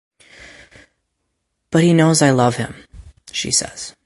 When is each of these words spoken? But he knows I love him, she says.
But 1.69 1.83
he 1.83 1.93
knows 1.93 2.21
I 2.21 2.31
love 2.31 2.57
him, 2.57 2.73
she 3.31 3.51
says. 3.51 3.93